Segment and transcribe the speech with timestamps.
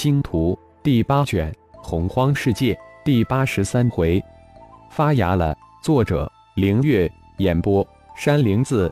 [0.00, 4.22] 星图第八卷洪荒世界第八十三回
[4.92, 5.52] 发芽了。
[5.82, 7.84] 作者：凌月，演播：
[8.16, 8.88] 山灵子。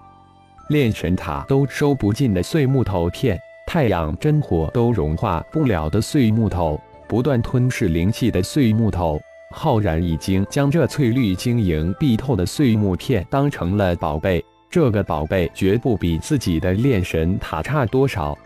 [0.69, 3.39] 炼神塔都收不尽的碎木头片，
[3.69, 6.77] 太阳真火都融化不了的碎木头，
[7.07, 9.21] 不断吞噬灵气的碎木头。
[9.53, 18.37] 浩然已经将这翠绿晶莹碧透的碎木片当成了宝贝，这个宝贝绝不比自己的炼神塔差多少。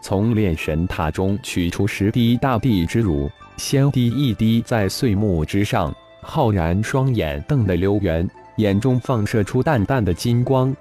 [0.00, 5.94] 从炼神塔中取出十滴大地之乳，先滴一滴在碎木之上。
[6.22, 10.74] 浩然双眼瞪得溜圆，眼中放射出淡淡的金光。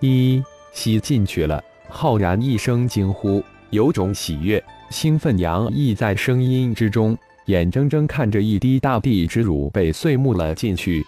[0.00, 0.42] 一
[0.72, 7.16] 吸进去了，浩然一声惊呼，有种喜悦、兴奋洋溢在声音之中，
[7.46, 11.04] 眼睁睁看着一滴大地之乳被碎木了进去。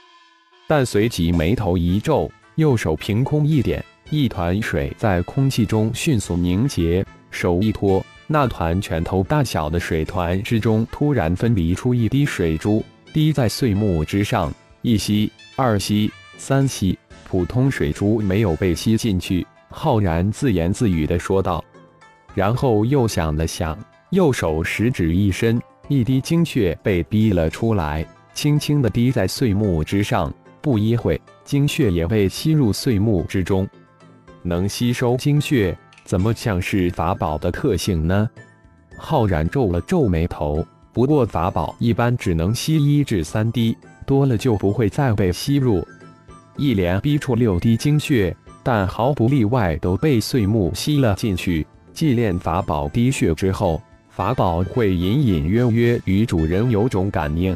[0.67, 16.99] 但随即眉头一皱，右手凭空一点，一团水在空气中迅速凝结，手一托，那团拳头大小的水团之中突然分离出一滴水珠，滴在碎木之上，一吸，二吸，三吸。
[17.31, 21.63] 普通水珠没有被吸进去，浩然自言自语地说道，
[22.35, 23.79] 然后又想了想，
[24.11, 30.33] 右手食指一伸，一滴精血被逼了出来，轻轻地滴在碎木之上。
[30.63, 33.69] 不一会，精血也被吸入碎木之中。
[34.43, 35.77] 能吸收精血，
[36.09, 38.27] 怎么像是法宝的特性呢？
[38.97, 40.65] 浩然皱了皱眉头。
[40.91, 45.87] 不过法宝一般只能吸一至三滴，多了就不会再被吸入。
[46.57, 51.67] 一连逼出六滴精血，但毫不例外都被碎木吸了进去。
[51.93, 57.55] 祭炼法宝滴血之后，法宝会隐隐约约与主人有种感应。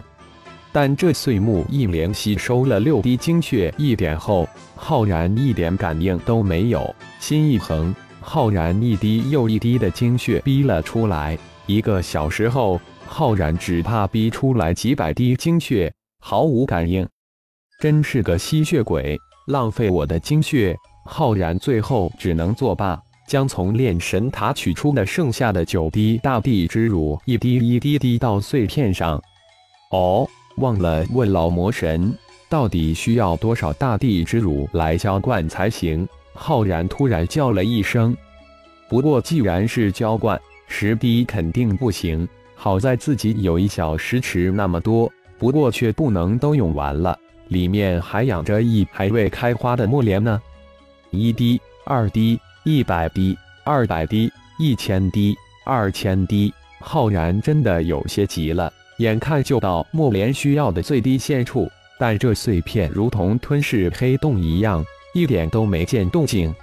[0.70, 6.95] 但这碎木一连吸收了六滴精血一点后，浩然一点感应都没有。
[7.19, 11.37] 心一横，浩然一滴又一滴的精血逼了出来。
[11.67, 17.06] 一个小时后，浩然只怕逼出来几百滴精血，毫无感应。
[17.81, 20.77] 真是个吸血鬼，浪费我的精血！
[21.05, 22.96] 浩然最后只能作罢，
[23.27, 29.20] 将从炼神塔取出的剩下的九滴大地之乳，一滴一滴滴到碎片上。
[29.91, 32.17] 哦，忘了问老魔神，
[32.48, 36.07] 到底需要多少大地之乳来浇灌才行？
[36.35, 38.17] 浩然突然叫了一声。
[38.89, 42.29] 不过既然是浇灌，十滴肯定不行。
[42.55, 47.19] 好在自己有一小石池那么多，不过却不能都用完了。
[47.48, 50.41] 里面还养着一排未开花的木莲呢，
[51.11, 58.73] 一滴、二滴、一百滴、二百滴、一千滴、二千滴，浩然真的有些急了。
[58.99, 61.69] 眼看就到木莲需要的最低限处，
[61.99, 66.55] 但这碎片如同吞噬黑洞一样，一点都没见动静。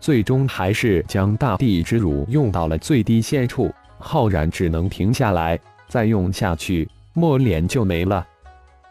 [0.00, 5.58] 最终还是将大地之乳用到了最低限处，浩然只能停下来，
[5.88, 8.26] 再用下去，墨脸就没了。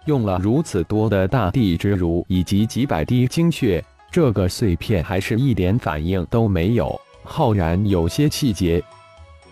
[0.05, 6.99] 用了如此多的大地之乳以及几百滴精血，这个碎片还是一点反应都没有。
[7.23, 8.83] 浩然有些气结。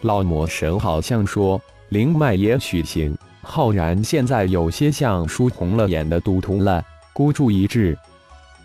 [0.02, 3.16] 老魔神好像说灵脉也许行。
[3.44, 6.84] 浩然现在有些像输红了眼的赌徒了。
[7.14, 7.98] 孤注一掷，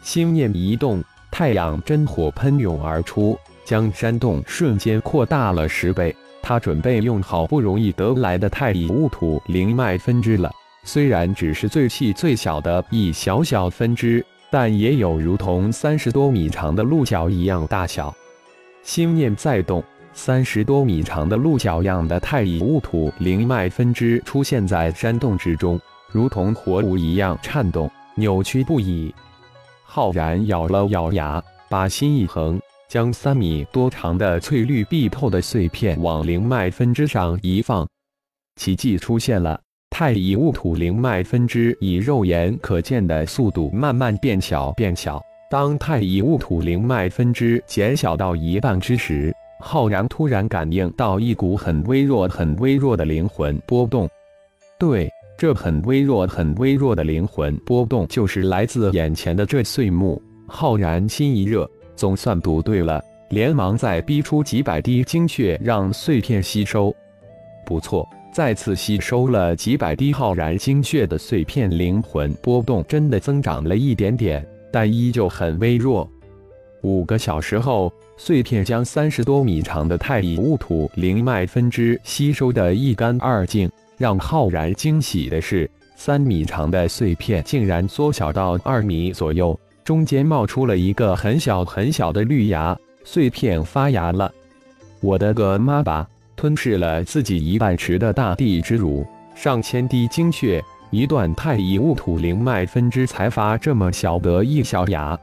[0.02, 6.14] 心念一动，太阳真火喷涌而出，将山洞瞬间扩大了十倍。
[6.42, 10.50] 他准备用好不容易得来的太乙戊土灵脉分支了。
[10.84, 18.14] 虽然只是最细最小的一小小分支，但也有如同三十多米长的鹿角一样大小。
[18.84, 19.82] 心念再动，
[20.12, 25.80] 三十多米长的鹿角样的太乙戊土灵脉分支出现在山洞之中，
[26.12, 29.12] 如同活物一样颤动、扭曲不已。
[29.96, 37.88] 浩然咬了咬牙，把心一横，将三米多长的翠绿碧透的碎片往灵脉分支上一放，
[38.56, 39.58] 奇迹出现了。
[39.88, 45.18] 太乙戊土灵脉分支以肉眼可见的速度慢慢变小变小。
[45.50, 54.06] 当太乙戊土灵脉分支减小到一半之时，浩然突然感应到一股很微弱、很微弱的灵魂波动。
[54.78, 60.20] 对，这很微弱、很微弱的灵魂波动就是来自眼前的这碎木。
[60.46, 66.94] 浩然心一热，总算赌对了，连忙再逼出几百滴精血，让碎片吸收。
[67.64, 68.06] 不错。
[68.32, 76.06] 再次吸收了几百滴浩然精血的碎片，灵魂波动真的增长了一点点，但依旧很微弱。
[76.82, 83.70] 五个小时后，碎片将三十多米长的太乙戊土灵脉分支吸收得一干二净。
[83.96, 94.30] 让浩然惊喜的是，三米长的碎片竟然缩小到二米左右，中间冒出了一个很小很小的绿芽，碎片发芽了。
[95.00, 96.06] 我的个妈吧！
[96.34, 105.18] 吞噬了自己一半池的大地之乳，上千滴精血，一段太乙戊土灵脉分支才发这么小的一小芽，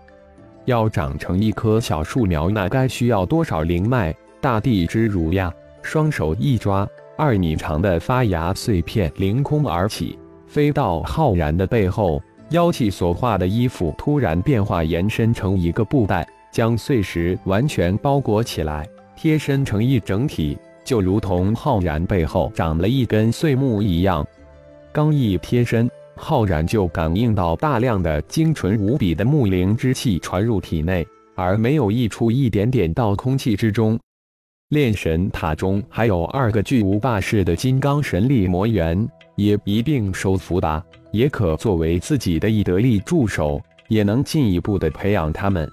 [0.66, 4.12] 要长成一棵小树苗，那该需要多少灵脉、
[4.42, 5.54] 大地之乳呀？
[5.84, 10.18] 双手一抓，二米长的发芽碎片凌空而起，
[10.48, 12.22] 飞到浩然的背后。
[12.50, 24.24] 妖气所化的衣服突然变化，延伸成一个布袋，将碎石完全包裹起来，贴身成一整体，就如同浩然背后长了一根碎木一样。
[24.92, 34.00] 刚一贴身，浩然就感应到大量的精纯无比的木灵之气传入体内，而没有溢出一点点到空气之中。
[34.74, 40.84] 炼神塔中还有二个巨无霸式的金刚神力魔猿，也一并收服吧。
[41.12, 45.70] 也可作为自己的一得力助手，也能进一步的培养他们。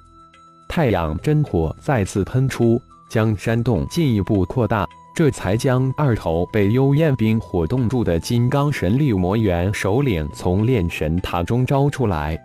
[0.69, 4.87] 太阳真火再次喷出，将山洞进一步扩大，
[5.17, 12.39] 这才将二头被幽焰冰火冻住的金刚神力魔猿首领从炼神塔中招出来，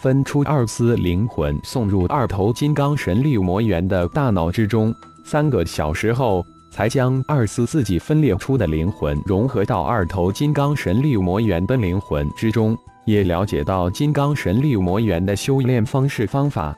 [0.00, 4.94] 分出二丝灵魂送入二头金刚神力魔猿的大脑之中。
[5.24, 6.46] 三个小时后。
[6.70, 16.76] 才将二丝自己分裂出的灵魂融合到二头金刚神力魔元的灵魂之中，也了解到金刚神力魔元的修炼方式方法，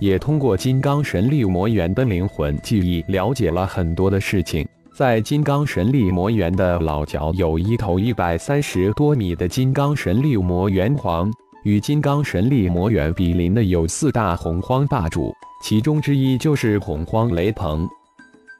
[0.00, 4.66] 也通过金刚神力魔元的灵魂记忆了解了很多的事情。
[4.92, 11.30] 在金刚神力魔元的老角有一头一百三十多米的金刚神力魔元皇，
[11.62, 17.88] 与金刚神力魔元比邻的有四大洪荒霸主，其中之一就是洪荒雷鹏。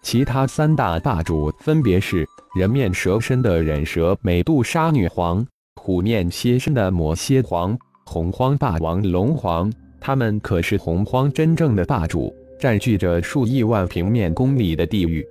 [0.02, 5.44] 其他三大霸主分别是人面蛇身的忍蛇美杜莎女皇、
[5.76, 7.76] 虎面蝎身的魔蝎皇、
[8.06, 9.72] 洪荒霸王龙皇。
[9.98, 15.22] 他们可是洪荒真正的霸主，占据着数亿万平面公里的地域。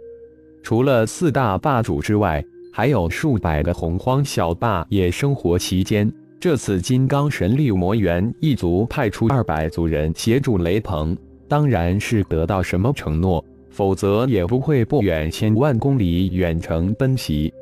[0.62, 6.12] 除了四大霸主之外，还有数百个洪荒小霸也生活其间。
[6.40, 11.18] 这次金刚神力魔猿一族派出二百族人协助雷鹏，
[11.50, 13.44] 当然是得到什么承诺。
[13.70, 17.54] 否则也不会不远千万公里远程奔袭，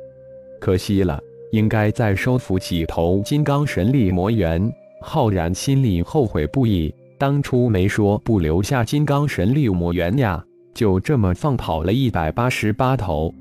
[0.58, 1.20] 可惜了，
[1.52, 4.72] 应该再收服几头金刚神力魔猿。
[5.00, 10.42] 浩然心里后悔不已，当初没说不留下金刚神力魔猿呀，
[10.74, 13.32] 就这么放跑了一百八十八头。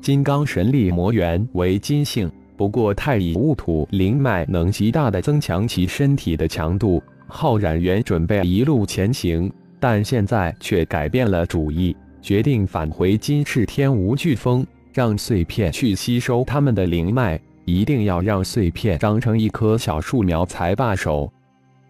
[0.00, 7.00] 金刚神力魔猿为金性，不过太乙戊土灵脉能极大的增强其身体的强度。
[7.28, 9.52] 浩然原准备一路前行。
[9.80, 21.32] 但现在却改变了主意，决定返回金翅天无飓风，让碎片去吸收他们的灵脉，一定要让碎片长成一棵小树苗才罢手。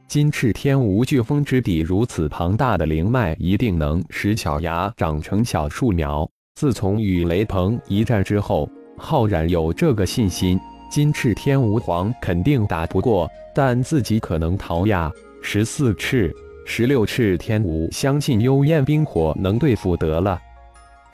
[0.07, 6.29] 金翅天无飓风之底如此庞大的灵脉，一定能使小芽长成小树苗。
[6.55, 10.59] 自从与雷鹏一战之后，浩然有这个信心，
[10.91, 15.13] 金翅天无皇肯定打不过，但自己可能逃呀。
[15.41, 16.35] 十四翅。
[16.71, 20.39] 十六赤天武相信幽焰冰火能对付得了。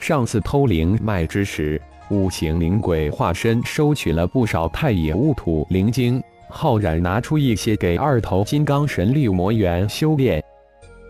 [0.01, 1.81] 上次偷灵脉之时，
[2.11, 6.21] 五行灵鬼化身收取了不少太乙戊土灵晶。
[6.49, 10.43] 浩然拿出一些给二头金刚神力魔元修炼。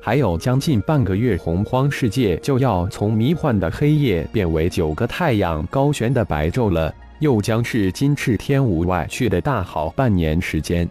[0.02, 10.86] 还有将近半个月，洪荒世界就要从迷幻的黑夜变为九个太阳高悬的白昼了，又将是金翅天武外去的大好半年时间。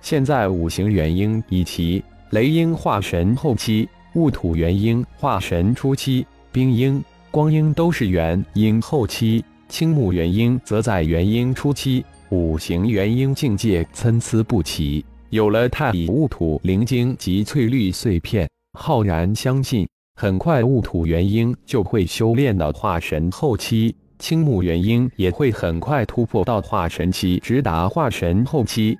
[0.00, 12.04] 现在五行元婴以及雷鹰化神后期，戊土元婴化神初期，冰鹰、光鹰都是元婴后期，青木元婴则在元婴初期。
[12.30, 28.98] 五行元婴境界参差不齐，有了太乙戊土灵晶及翠绿碎片，浩然相信，很快戊土元婴就会修炼到化神后期，青木元婴也会很快突破到化神期，直达化神后期。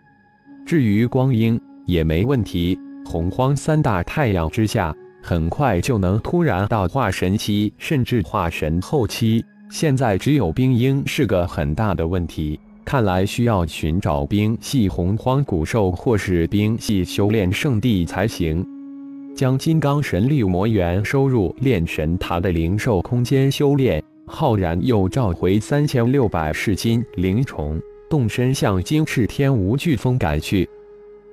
[0.65, 2.79] 至于光鹰，也没问题。
[3.07, 9.43] 洪荒三大太阳之下，很快就能突然到化神期，甚至化神后期。
[9.71, 18.67] 现在只有冰鹰是个很大的问题，看来需要寻找冰系洪荒古兽或是冰系修炼圣地才行。
[19.37, 30.69] 将金刚神力魔元收入炼神塔的灵兽空间修炼，浩然又召回三千六百噬金灵虫，动身向金翅天无飓风赶去。